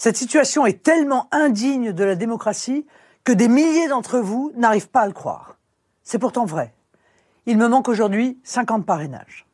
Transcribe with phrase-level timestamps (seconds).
[0.00, 2.86] Cette situation est tellement indigne de la démocratie
[3.24, 5.58] que des milliers d'entre vous n'arrivent pas à le croire.
[6.04, 6.72] C'est pourtant vrai.
[7.46, 9.44] Il me manque aujourd'hui 50 parrainages.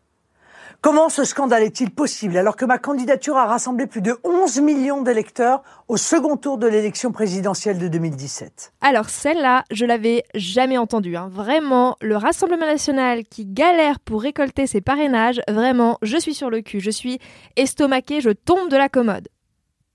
[0.82, 5.00] Comment ce scandale est-il possible alors que ma candidature a rassemblé plus de 11 millions
[5.00, 11.16] d'électeurs au second tour de l'élection présidentielle de 2017 Alors celle-là, je l'avais jamais entendue.
[11.16, 11.30] Hein.
[11.32, 16.60] Vraiment, le Rassemblement national qui galère pour récolter ses parrainages, vraiment, je suis sur le
[16.60, 17.18] cul, je suis
[17.56, 19.28] estomaquée, je tombe de la commode.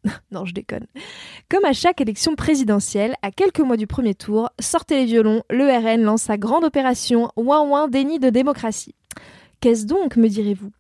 [0.32, 0.86] non, je déconne.
[1.50, 5.66] Comme à chaque élection présidentielle, à quelques mois du premier tour, sortez les violons, le
[5.66, 8.96] RN lance sa grande opération Ouin Ouin déni de démocratie.
[9.62, 10.72] Qu'est-ce donc, me direz-vous?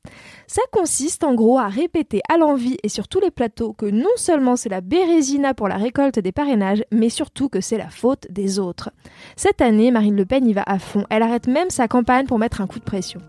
[0.48, 4.10] Ça consiste en gros à répéter à l'envi et sur tous les plateaux que non
[4.16, 8.26] seulement c'est la bérésina pour la récolte des parrainages, mais surtout que c'est la faute
[8.30, 8.92] des autres.
[9.36, 11.06] Cette année, Marine Le Pen y va à fond.
[11.10, 13.20] Elle arrête même sa campagne pour mettre un coup de pression.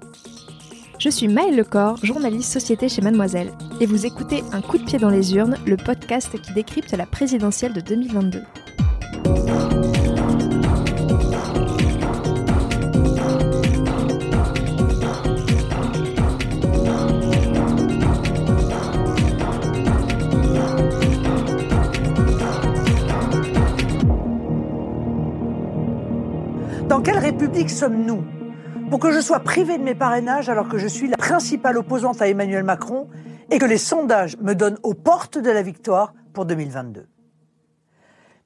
[1.01, 4.99] Je suis Maëlle Lecor, journaliste société chez Mademoiselle, et vous écoutez Un coup de pied
[4.99, 8.43] dans les urnes, le podcast qui décrypte la présidentielle de 2022.
[26.91, 28.40] Dans quelle république sommes-nous?
[28.91, 32.21] Pour que je sois privé de mes parrainages alors que je suis la principale opposante
[32.21, 33.09] à Emmanuel Macron
[33.51, 37.07] et que les sondages me donnent aux portes de la victoire pour 2022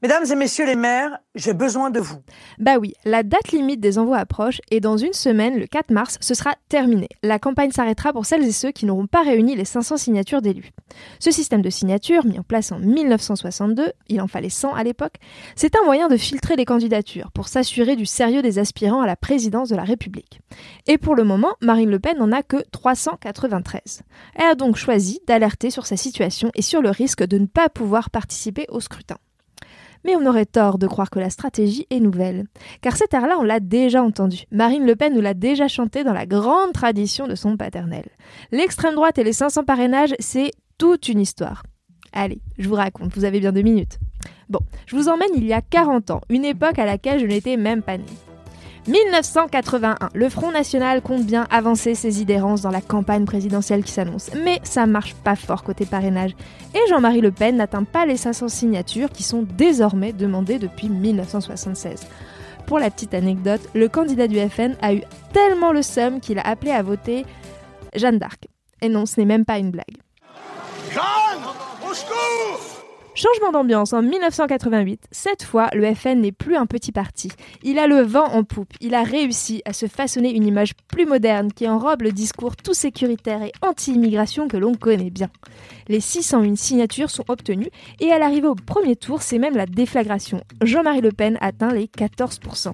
[0.04, 2.18] Mesdames et messieurs les maires, j'ai besoin de vous.
[2.58, 6.18] Bah oui, la date limite des envois approche et dans une semaine, le 4 mars,
[6.20, 7.08] ce sera terminé.
[7.22, 10.72] La campagne s'arrêtera pour celles et ceux qui n'auront pas réuni les 500 signatures d'élus.
[11.20, 15.14] Ce système de signature, mis en place en 1962, il en fallait 100 à l'époque,
[15.56, 19.16] c'est un moyen de filtrer les candidatures pour s'assurer du sérieux des aspirants à la
[19.16, 20.42] présidence de la République.
[20.86, 24.02] Et pour le moment, Marine Le Pen n'en a que 393.
[24.34, 27.70] Elle a donc choisi d'alerter sur sa situation et sur le risque de ne pas
[27.70, 29.16] pouvoir participer au scrutin.
[30.04, 32.44] Mais on aurait tort de croire que la stratégie est nouvelle.
[32.82, 34.44] Car cet air-là, on l'a déjà entendu.
[34.50, 38.04] Marine Le Pen nous l'a déjà chanté dans la grande tradition de son paternel.
[38.52, 41.62] L'extrême droite et les 500 parrainages, c'est toute une histoire.
[42.12, 43.98] Allez, je vous raconte, vous avez bien deux minutes.
[44.48, 47.56] Bon, je vous emmène il y a 40 ans, une époque à laquelle je n'étais
[47.56, 48.04] même pas née.
[48.86, 54.30] 1981, le Front National compte bien avancer ses idérances dans la campagne présidentielle qui s'annonce.
[54.44, 56.32] Mais ça marche pas fort côté parrainage.
[56.74, 62.00] Et Jean-Marie Le Pen n'atteint pas les 500 signatures qui sont désormais demandées depuis 1976.
[62.66, 65.02] Pour la petite anecdote, le candidat du FN a eu
[65.32, 67.24] tellement le seum qu'il a appelé à voter
[67.94, 68.48] Jeanne d'Arc.
[68.82, 69.96] Et non, ce n'est même pas une blague.
[70.92, 71.40] Jeanne
[73.16, 75.06] Changement d'ambiance en 1988.
[75.12, 77.30] Cette fois, le FN n'est plus un petit parti.
[77.62, 78.72] Il a le vent en poupe.
[78.80, 82.74] Il a réussi à se façonner une image plus moderne qui enrobe le discours tout
[82.74, 85.30] sécuritaire et anti-immigration que l'on connaît bien.
[85.86, 87.70] Les 601 signatures sont obtenues
[88.00, 90.42] et à l'arrivée au premier tour, c'est même la déflagration.
[90.60, 92.72] Jean-Marie Le Pen atteint les 14%.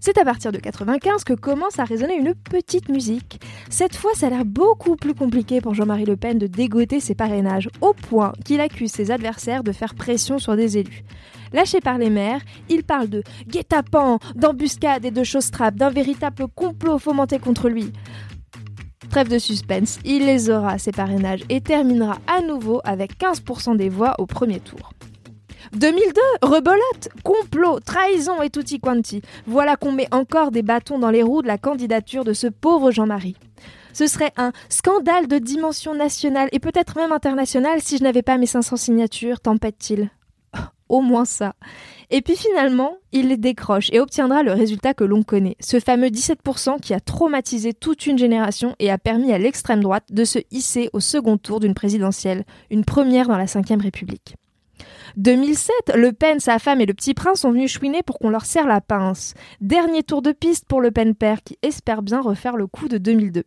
[0.00, 3.38] C'est à partir de 95 que commence à résonner une petite musique.
[3.68, 7.14] Cette fois, ça a l'air beaucoup plus compliqué pour Jean-Marie Le Pen de dégoter ses
[7.14, 11.04] parrainages, au point qu'il accuse ses adversaires de faire pression sur des élus.
[11.52, 12.40] Lâché par les maires,
[12.70, 17.92] il parle de guet-apens, d'embuscade et de choses trappes, d'un véritable complot fomenté contre lui.
[19.10, 23.88] Trêve de suspense, il les aura, ses parrainages, et terminera à nouveau avec 15% des
[23.90, 24.92] voix au premier tour.
[25.72, 29.22] 2002, rebolote, complot, trahison et tutti quanti.
[29.46, 32.90] Voilà qu'on met encore des bâtons dans les roues de la candidature de ce pauvre
[32.90, 33.36] Jean-Marie.
[33.92, 38.36] Ce serait un scandale de dimension nationale et peut-être même internationale si je n'avais pas
[38.36, 40.10] mes 500 signatures, tempête-t-il.
[40.88, 41.54] Au moins ça.
[42.10, 46.08] Et puis finalement, il les décroche et obtiendra le résultat que l'on connaît, ce fameux
[46.08, 50.40] 17% qui a traumatisé toute une génération et a permis à l'extrême droite de se
[50.50, 54.34] hisser au second tour d'une présidentielle, une première dans la Ve République.
[55.16, 58.44] 2007, Le Pen, sa femme et le petit prince sont venus chouiner pour qu'on leur
[58.44, 59.34] serre la pince.
[59.60, 62.98] Dernier tour de piste pour Le Pen père qui espère bien refaire le coup de
[62.98, 63.44] 2002.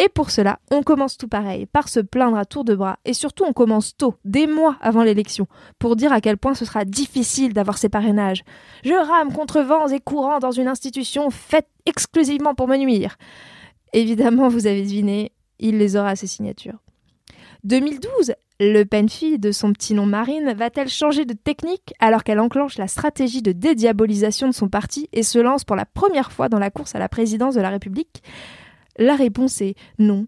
[0.00, 3.12] Et pour cela, on commence tout pareil, par se plaindre à tour de bras, et
[3.12, 5.48] surtout on commence tôt, des mois avant l'élection,
[5.80, 8.44] pour dire à quel point ce sera difficile d'avoir ces parrainages.
[8.84, 13.16] Je rame contre vents et courants dans une institution faite exclusivement pour me nuire.
[13.92, 16.78] Évidemment, vous avez deviné, il les aura ces signatures.
[17.64, 22.76] 2012, le Pen-fille de son petit nom Marine va-t-elle changer de technique alors qu'elle enclenche
[22.76, 26.58] la stratégie de dédiabolisation de son parti et se lance pour la première fois dans
[26.58, 28.22] la course à la présidence de la République?
[28.98, 30.26] La réponse est non.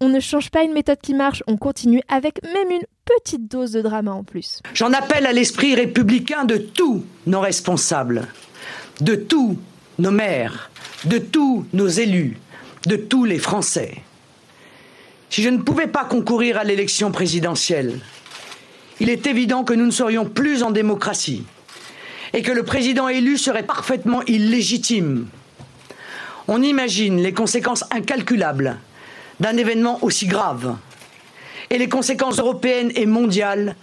[0.00, 3.72] On ne change pas une méthode qui marche, on continue avec même une petite dose
[3.72, 4.60] de drama en plus.
[4.74, 8.28] J'en appelle à l'esprit républicain de tous nos responsables,
[9.00, 9.58] de tous
[9.98, 10.70] nos maires,
[11.04, 12.36] de tous nos élus,
[12.86, 14.02] de tous les Français
[15.32, 18.00] si je ne pouvais pas concourir à l'élection présidentielle,
[19.00, 21.44] il est évident que nous ne serions plus en démocratie
[22.34, 25.26] et que le président élu serait parfaitement illégitime.
[26.48, 28.76] On imagine les conséquences incalculables
[29.40, 30.76] d'un événement aussi grave
[31.70, 33.74] et les conséquences européennes et mondiales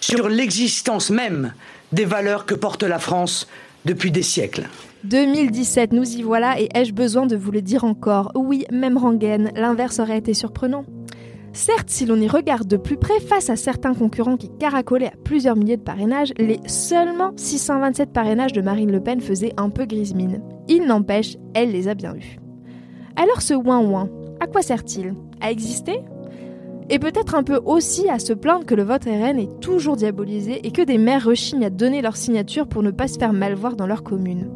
[0.00, 1.54] sur l'existence même
[1.90, 3.48] des valeurs que porte la France
[3.86, 4.68] depuis des siècles.
[5.04, 8.30] 2017, nous y voilà et ai-je besoin de vous le dire encore?
[8.34, 10.84] Oui, même rengaine, l'inverse aurait été surprenant.
[11.52, 15.16] Certes, si l'on y regarde de plus près, face à certains concurrents qui caracolaient à
[15.24, 19.86] plusieurs milliers de parrainages, les seulement 627 parrainages de Marine Le Pen faisaient un peu
[19.86, 20.42] grise mine.
[20.68, 22.38] Il n'empêche, elle les a bien eus.
[23.16, 24.08] Alors ce ouin-ouin,
[24.40, 25.14] à quoi sert-il?
[25.40, 26.00] À exister?
[26.90, 30.66] Et peut-être un peu aussi à se plaindre que le vote RN est toujours diabolisé
[30.66, 33.54] et que des maires rechignent à donner leur signature pour ne pas se faire mal
[33.54, 34.48] voir dans leur commune.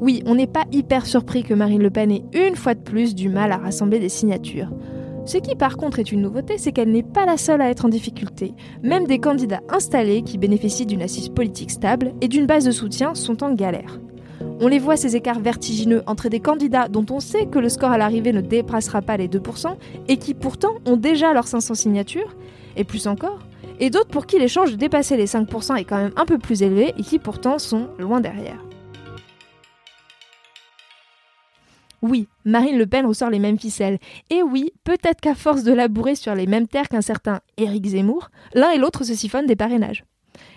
[0.00, 3.14] Oui, on n'est pas hyper surpris que Marine Le Pen ait une fois de plus
[3.14, 4.70] du mal à rassembler des signatures.
[5.26, 7.86] Ce qui par contre est une nouveauté, c'est qu'elle n'est pas la seule à être
[7.86, 8.52] en difficulté.
[8.82, 13.14] Même des candidats installés qui bénéficient d'une assise politique stable et d'une base de soutien
[13.14, 13.98] sont en galère.
[14.60, 17.90] On les voit ces écarts vertigineux entre des candidats dont on sait que le score
[17.90, 19.74] à l'arrivée ne dépassera pas les 2%
[20.08, 22.36] et qui pourtant ont déjà leurs 500 signatures,
[22.76, 23.38] et plus encore,
[23.80, 26.62] et d'autres pour qui l'échange de dépasser les 5% est quand même un peu plus
[26.62, 28.62] élevé et qui pourtant sont loin derrière.
[32.04, 33.98] Oui, Marine Le Pen ressort les mêmes ficelles.
[34.28, 38.28] Et oui, peut-être qu'à force de labourer sur les mêmes terres qu'un certain Éric Zemmour,
[38.52, 40.04] l'un et l'autre se siphonnent des parrainages.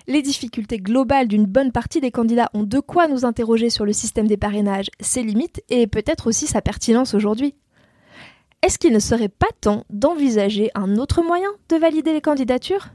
[0.08, 3.94] Les difficultés globales d'une bonne partie des candidats ont de quoi nous interroger sur le
[3.94, 7.56] système des parrainages, ses limites et peut-être aussi sa pertinence aujourd'hui.
[8.62, 12.90] Est-ce qu'il ne serait pas temps d'envisager un autre moyen de valider les candidatures?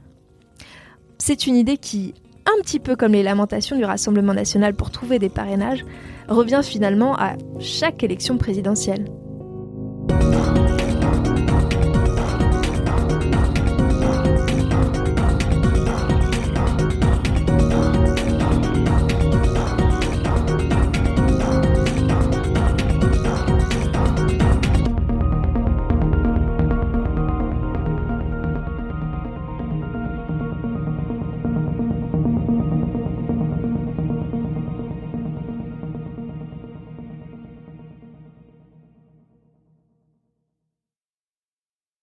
[1.17, 2.13] C'est une idée qui,
[2.45, 5.83] un petit peu comme les lamentations du Rassemblement national pour trouver des parrainages,
[6.27, 9.05] revient finalement à chaque élection présidentielle.